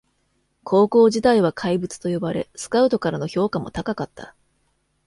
[0.63, 4.33] 高校時代は怪物と呼ばれスカウトからの評価も高かった